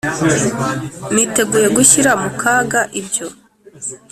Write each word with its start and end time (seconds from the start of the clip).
]niteguye 1.13 1.67
gushyira 1.77 2.11
mu 2.21 2.29
kaga 2.41 2.81
ibyo. 2.99 3.25